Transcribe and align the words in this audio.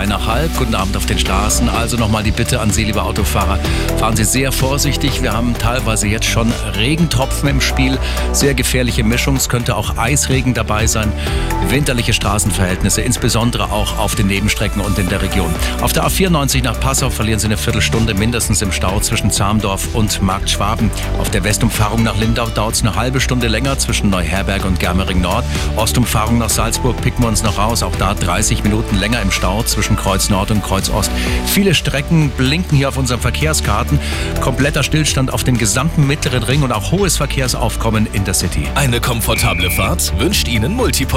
zweieinhalb. 0.00 0.56
Guten 0.56 0.74
Abend 0.74 0.96
auf 0.96 1.04
den 1.04 1.18
Straßen. 1.18 1.68
Also 1.68 1.98
nochmal 1.98 2.22
die 2.22 2.30
Bitte 2.30 2.60
an 2.60 2.70
Sie, 2.70 2.84
liebe 2.84 3.02
Autofahrer, 3.02 3.58
fahren 3.98 4.16
Sie 4.16 4.24
sehr 4.24 4.50
vorsichtig. 4.50 5.20
Wir 5.20 5.34
haben 5.34 5.52
teilweise 5.54 6.06
jetzt 6.06 6.24
schon 6.24 6.50
Regentropfen 6.74 7.48
im 7.50 7.60
Spiel. 7.60 7.98
Sehr 8.32 8.54
gefährliche 8.54 9.04
Mischung. 9.04 9.36
Es 9.36 9.50
könnte 9.50 9.76
auch 9.76 9.98
Eisregen 9.98 10.54
dabei 10.54 10.86
sein. 10.86 11.12
Winterliche 11.68 12.14
Straßenverhältnisse, 12.14 13.02
insbesondere 13.02 13.64
auch 13.64 13.98
auf 13.98 14.14
den 14.14 14.26
Nebenstrecken 14.28 14.80
und 14.80 14.98
in 14.98 15.08
der 15.10 15.20
Region. 15.20 15.54
Auf 15.82 15.92
der 15.92 16.04
A94 16.04 16.62
nach 16.62 16.80
Passau 16.80 17.10
verlieren 17.10 17.38
Sie 17.38 17.46
eine 17.46 17.58
Viertelstunde 17.58 18.14
mindestens 18.14 18.62
im 18.62 18.72
Stau 18.72 19.00
zwischen 19.00 19.30
Zahmdorf 19.30 19.94
und 19.94 20.22
Markt 20.22 20.48
Schwaben. 20.48 20.90
Auf 21.18 21.30
der 21.30 21.44
Westumfahrung 21.44 22.02
nach 22.02 22.16
Lindau 22.16 22.48
dauert 22.48 22.74
es 22.74 22.82
eine 22.82 22.96
halbe 22.96 23.20
Stunde 23.20 23.48
länger 23.48 23.78
zwischen 23.78 24.08
Neuherberg 24.08 24.64
und 24.64 24.80
Germering 24.80 25.20
Nord. 25.20 25.44
Ostumfahrung 25.76 26.38
nach 26.38 26.50
Salzburg 26.50 27.00
picken 27.02 27.22
wir 27.22 27.28
uns 27.28 27.42
noch 27.42 27.58
raus. 27.58 27.82
Auch 27.82 27.94
da 27.96 28.14
30 28.14 28.64
Minuten 28.64 28.96
länger 28.96 29.20
im 29.20 29.30
Stau 29.30 29.62
zwischen 29.62 29.89
Kreuz 29.96 30.30
Nord 30.30 30.50
und 30.50 30.62
Kreuz 30.62 30.88
Ost. 30.88 31.10
Viele 31.46 31.74
Strecken 31.74 32.30
blinken 32.30 32.76
hier 32.76 32.88
auf 32.88 32.96
unseren 32.96 33.20
Verkehrskarten. 33.20 34.00
Kompletter 34.40 34.82
Stillstand 34.82 35.32
auf 35.32 35.44
dem 35.44 35.58
gesamten 35.58 36.06
mittleren 36.06 36.42
Ring 36.42 36.62
und 36.62 36.72
auch 36.72 36.92
hohes 36.92 37.16
Verkehrsaufkommen 37.16 38.08
in 38.12 38.24
der 38.24 38.34
City. 38.34 38.66
Eine 38.74 39.00
komfortable 39.00 39.70
Fahrt 39.70 40.18
wünscht 40.18 40.48
Ihnen 40.48 40.74
Multipol 40.74 41.10